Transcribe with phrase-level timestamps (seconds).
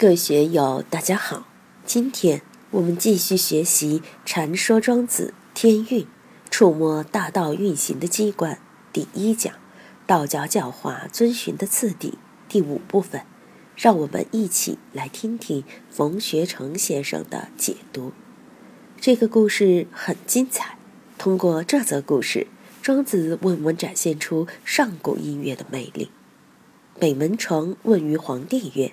[0.00, 1.48] 各位学友，大家好！
[1.84, 6.04] 今天我们继续学习《禅说庄子天运》，
[6.48, 8.60] 触摸大道运行的机关
[8.92, 9.52] 第一讲，
[10.06, 12.14] 道教教化遵循的次第
[12.48, 13.22] 第五部分。
[13.74, 18.12] 让我们一起来听听冯学成先生的解读。
[19.00, 20.78] 这个故事很精彩。
[21.18, 22.46] 通过这则故事，
[22.80, 26.12] 庄子为我们展现出上古音乐的魅力。
[27.00, 28.92] 北门城问于皇帝曰。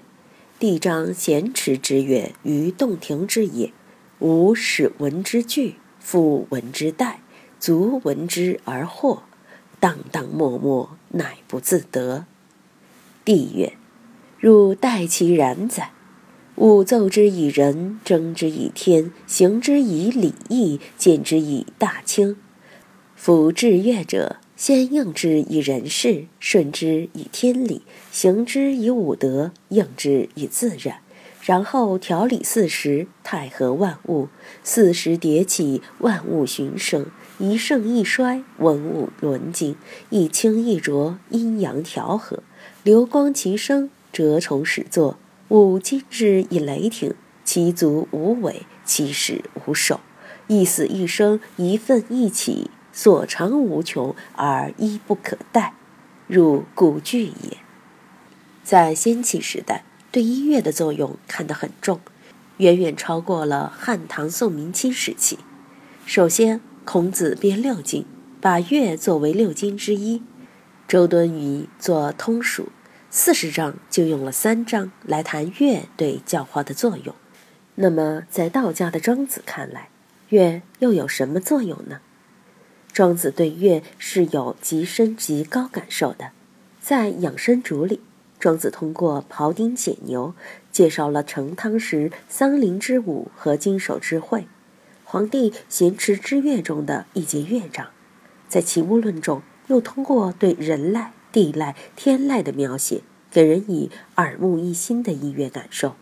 [0.65, 3.71] 帝张咸池之乐于洞庭之野，
[4.17, 7.17] 吾始闻之惧，复闻之殆，
[7.59, 9.19] 足闻之而惑，
[9.79, 12.25] 荡荡漠漠，乃不自得。
[13.23, 13.73] 帝曰
[14.41, 15.91] ：“汝待其然哉？
[16.55, 22.35] 吾奏之以仁，征之以天，行之以礼义，见之以大清。
[23.15, 30.99] 夫治乐者。”先应之以人事，顺之以天理，行之以五德，应之以自然，
[31.41, 34.29] 然后调理四时，太和万物。
[34.63, 39.75] 四时迭起，万物循生，一盛一衰，文物轮经，
[40.09, 42.41] 一清一浊，阴阳调和，
[42.83, 45.17] 流光其生，蛰虫始作。
[45.49, 49.99] 吾今之以雷霆，其足无尾，其始无首，
[50.47, 52.71] 一死一生，一奋一起。
[52.95, 55.73] 所长无穷而一不可待，
[56.27, 57.57] 如古巨也。
[58.63, 61.99] 在先秦时代，对音乐的作用看得很重，
[62.57, 65.37] 远远超过了汉唐宋明清时期。
[66.05, 68.05] 首先，孔子编六经，
[68.39, 70.23] 把乐作为六经之一。
[70.87, 72.63] 周敦颐作《通俗》，
[73.09, 77.13] 四十章就用了三章来谈乐对教化的作用。
[77.75, 79.89] 那么，在道家的庄子看来，
[80.29, 81.99] 乐又有什么作用呢？
[82.95, 86.31] 庄子对乐是有极深极高感受的，
[86.79, 87.99] 在《养生主》里，
[88.39, 90.33] 庄子通过庖丁解牛，
[90.71, 94.47] 介绍了成汤时桑林之舞和经手之会，
[95.03, 97.87] 皇帝咸池之乐中的一节乐章。
[98.47, 105.97] 在《齐物论》中，又通过对人籁、地籁、天籁的描写，给人以耳目一新的音乐感受。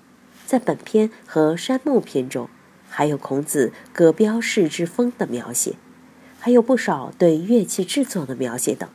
[0.45, 2.47] 在本篇和山木篇中，
[2.87, 5.73] 还有孔子歌标士之风的描写。
[6.45, 8.89] 还有不少对乐器制作的描写等。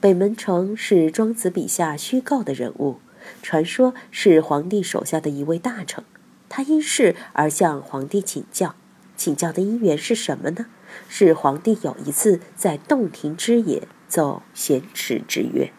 [0.00, 3.00] 北门城是庄子笔下虚构的人物，
[3.42, 6.04] 传说是皇帝手下的一位大臣。
[6.48, 8.76] 他因事而向皇帝请教，
[9.16, 10.66] 请教的因缘是什么呢？
[11.08, 15.72] 是皇帝有一次在洞庭之野奏咸池之乐。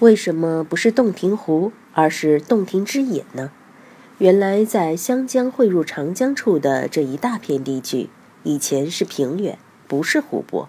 [0.00, 3.50] 为什么不是洞庭湖，而是洞庭之野呢？
[4.18, 8.10] 原来在湘江汇入长江处的这一大片地区。
[8.44, 10.68] 以前是平原，不是湖泊。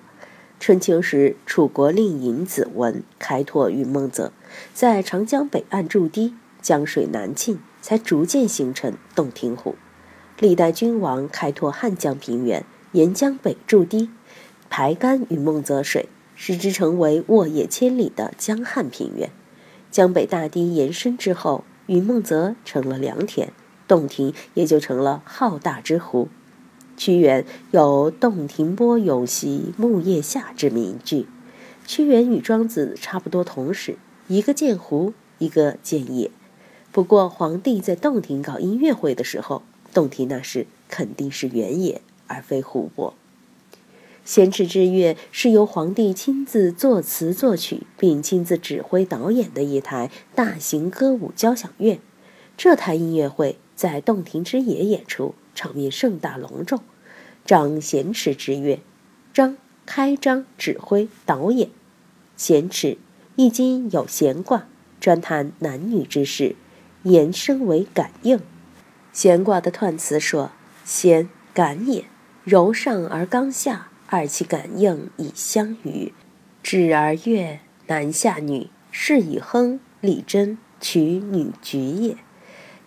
[0.60, 4.32] 春秋时，楚国令尹子文开拓云梦泽，
[4.74, 9.76] 在长江北岸筑堤，江水南进，才逐渐形成洞庭湖。
[10.40, 14.10] 历代君王开拓汉江平原，沿江北筑堤，
[14.70, 19.30] 排干云梦泽水，使之成为沃野千里的江汉平原。
[19.92, 23.52] 江北大堤延伸之后，云梦泽成了良田，
[23.86, 26.30] 洞庭也就成了浩大之湖。
[26.98, 31.28] 屈原有“洞庭波涌兮木叶下”之名句。
[31.86, 33.98] 屈原与庄子差不多同时，
[34.28, 36.32] 一个见湖，一个见野。
[36.92, 39.64] 不过，皇帝在洞庭搞音乐会的时候，
[39.94, 43.14] 洞庭那是肯定是原野，而非湖泊。
[44.24, 52.00] 咸池之乐是由皇帝亲自作词作曲，并亲自指挥导演的一台大型歌舞交响乐。
[52.58, 55.36] 这台音乐会在洞庭之野演出。
[55.56, 56.82] 场面盛大隆重，
[57.46, 58.82] 张咸池之乐，
[59.34, 61.70] 张开张指挥导演，
[62.38, 62.98] 咸池
[63.36, 64.68] 易经有闲卦，
[65.00, 66.56] 专谈男女之事，
[67.04, 68.40] 延伸为感应。
[69.14, 70.52] 闲卦的彖辞说
[70.84, 72.06] ：“咸感也，
[72.44, 76.12] 柔上而刚下，二其感应以相与，
[76.62, 82.18] 止而悦，男下女，是以亨利贞，取女局也。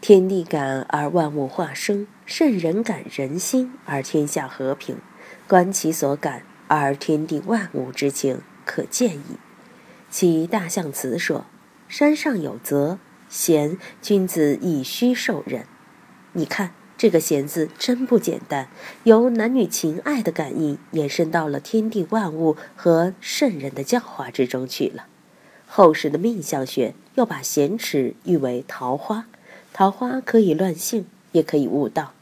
[0.00, 4.98] 天地感而万物化生。”圣人感人心而天下和平，
[5.48, 9.38] 观其所感而天地万物之情可见矣。
[10.10, 11.46] 其大象辞说
[11.88, 12.98] ：“山上有泽，
[13.30, 15.64] 贤君子以虚受人。”
[16.34, 18.68] 你看这个“贤”字真不简单，
[19.04, 25.06] 由男女情爱的感应延伸到了天地万物和圣人的教化之中去了。
[25.66, 29.26] 后世的命相学又把贤池誉为桃花，
[29.78, 32.12] 桃花可以乱性，也可以悟道。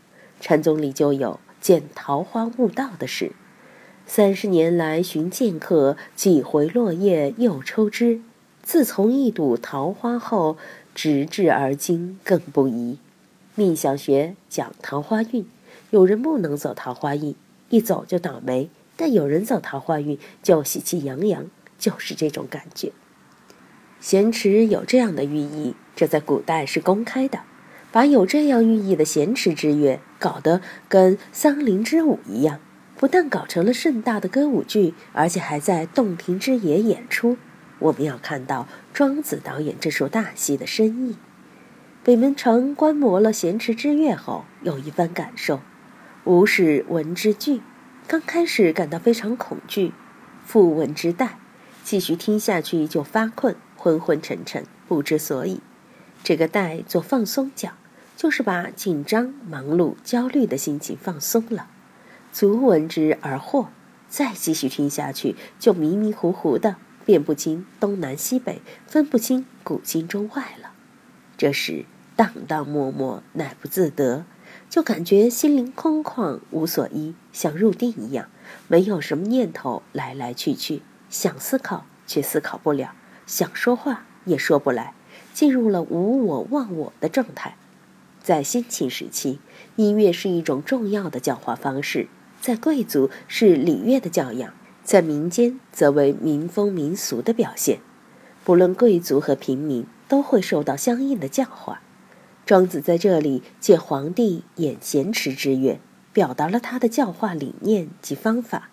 [0.42, 3.32] 禅宗里就有见桃花悟道的事。
[4.06, 8.20] 三十年来寻剑客，几回落叶又抽枝。
[8.62, 10.58] 自从一睹桃花后，
[10.94, 12.98] 直至而今更不移。
[13.54, 15.46] 命相学讲桃花运，
[15.88, 17.34] 有人不能走桃花运，
[17.70, 18.68] 一走就倒霉；
[18.98, 21.46] 但有人走桃花运就喜气洋洋，
[21.78, 22.92] 就是这种感觉。
[23.98, 27.40] 咸池有这样的寓意，这在古代是公开的，
[27.90, 32.60] 把有这样寓意的咸池之乐搞得跟桑林之舞一样，
[32.96, 37.38] 不但搞成了盛大的歌舞剧，而且还在洞庭之野演出。
[37.78, 41.16] 我们要看到庄子导演这出大戏的深意。
[42.04, 45.60] 北门城观摩了咸池之乐后，有一番感受。
[46.24, 47.62] 吾始闻之惧，
[48.06, 49.92] 刚开始感到非常恐惧，
[50.44, 51.30] 复闻之殆，
[51.82, 55.60] 继续听下去就发困，昏昏沉沉，不知所以。
[56.26, 57.74] 这个带做放松讲，
[58.16, 61.68] 就是把紧张、忙碌、焦虑的心情放松了。
[62.32, 63.68] 足闻之而获，
[64.08, 66.74] 再继续听下去就迷迷糊糊的，
[67.04, 70.72] 辨不清东南西北，分不清古今中外了。
[71.36, 71.84] 这时。
[72.16, 74.24] 荡荡默默，乃不自得，
[74.70, 78.28] 就感觉心灵空旷，无所依，像入定一样，
[78.68, 80.80] 没有什么念头来来去去，
[81.10, 82.94] 想思考却思考不了，
[83.26, 84.94] 想说话也说不来，
[85.36, 87.58] 进入了无我忘我的状态。
[88.22, 89.38] 在先秦时期，
[89.76, 92.08] 音乐是一种重要的教化方式，
[92.40, 97.80] 在贵族是礼乐的教养，在民间则为民风民俗的表现。
[98.44, 101.82] 不论贵族和平民，都会受到相应的教化。
[102.46, 105.78] 庄子在这里借皇帝演咸池之乐，
[106.14, 108.70] 表达了他的教化理念及方法。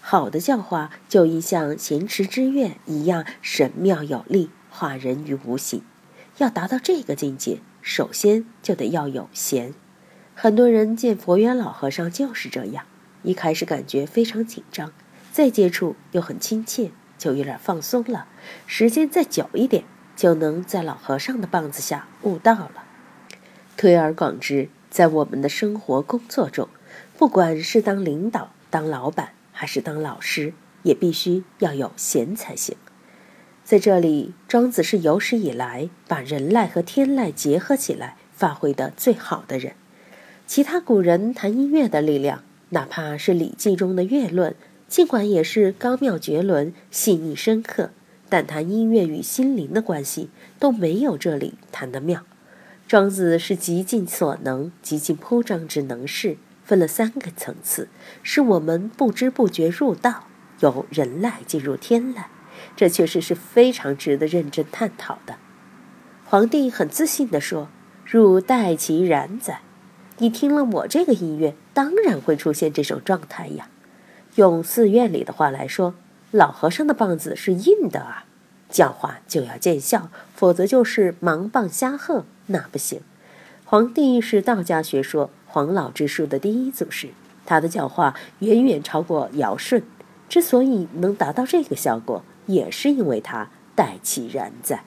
[0.00, 5.82] 好的教化就应像咸池之乐一样神妙有力，化人于无形。
[6.38, 9.72] 要达到这个境界，首先就得要有闲。
[10.34, 12.84] 很多人见佛缘老和尚就是这样，
[13.22, 14.92] 一开始感觉非常紧张，
[15.30, 18.26] 再接触又很亲切，就有点放松了。
[18.66, 19.84] 时间再久一点，
[20.16, 22.84] 就能在老和尚的棒子下悟道了。
[23.76, 26.68] 推而广之，在我们的生活工作中，
[27.16, 30.52] 不管是当领导、当老板，还是当老师，
[30.82, 32.76] 也必须要有闲才行。
[33.64, 39.72] 在这里，庄子是有史以来把人籁和天籁结合起来发挥的最好的人。
[40.46, 44.54] 其他古人谈音乐的力量，哪怕是《礼记》中的乐论，
[44.86, 47.88] 尽管也是高妙绝伦、细腻深刻，
[48.28, 50.28] 但谈音乐与心灵的关系，
[50.58, 52.22] 都没有这里谈的妙。
[52.86, 57.88] 庄子是极尽所能、极尽铺张之能事，分了三个层次，
[58.22, 60.26] 使我们不知不觉入道，
[60.60, 62.24] 由人籁进入天籁，
[62.76, 65.36] 这确实是非常值得认真探讨的。
[66.24, 67.68] 皇帝很自信地说
[68.04, 69.60] ：“汝待其然哉？
[70.18, 73.68] 你听了我这个音乐，当然会出现这种状态呀。
[74.36, 75.94] 用寺院里的话来说，
[76.30, 78.24] 老和尚的棒子是硬的啊。”
[78.70, 83.00] 教化就要见效，否则就是盲棒瞎喝，那不行。
[83.64, 87.10] 皇帝是道家学说黄老之术的第一祖师，
[87.46, 89.82] 他的教化远远超过尧舜。
[90.28, 94.84] 之所以能达到这个效果，也是因为他待其然在。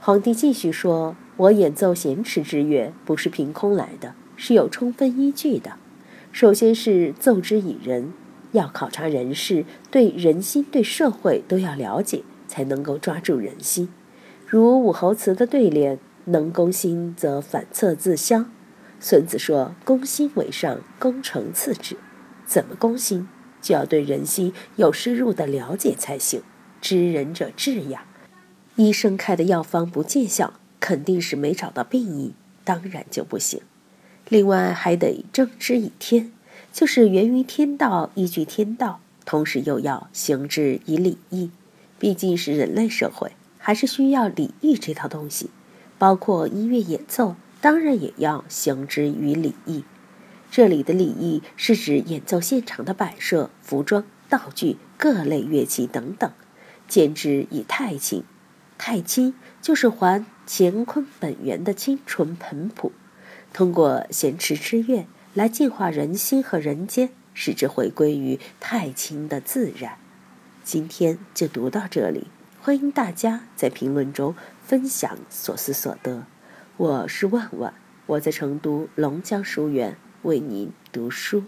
[0.00, 5.72] 皇帝继续说：“我演奏咸池之乐，不是凭空来的，是有充分依据的。
[6.32, 8.12] 首先是奏之以人，
[8.52, 13.90] 要考察人事，对人心、对社会都要了解。”才能够抓住人心，
[14.46, 18.46] 如武侯祠的对联：“能攻心则反侧自消。”
[18.98, 21.98] 孙子说：“攻心为上，攻城次之。”
[22.46, 23.28] 怎么攻心，
[23.60, 26.40] 就要对人心有深入的了解才行。
[26.80, 28.04] 知人者智呀。
[28.76, 32.32] 医生开的药方不见效，肯定是没找到病因，
[32.64, 33.60] 当然就不行。
[34.28, 36.32] 另外还得正之以天，
[36.72, 41.50] 就是源于天道，依据天道，同时又要行之以礼义。
[41.98, 45.50] 毕竟是人类社会，还是需要礼义这套东西，
[45.98, 49.82] 包括音乐演奏，当然也要行之于礼义。
[50.50, 56.30] 这里的礼义是指演奏现场的摆设、服装、道具、各类乐器等等，
[56.88, 58.24] 兼之以太清。
[58.78, 62.92] 太清就是还乾坤本源的清纯盆朴，
[63.52, 69.98] 通过咸池之乐来净化人心和人间，使之回归于太清的自然。
[70.64, 72.28] 今天就读到这里，
[72.60, 76.24] 欢迎大家在评论中分享所思所得。
[76.76, 77.74] 我是万万，
[78.06, 81.44] 我在成都龙江书院为您读书。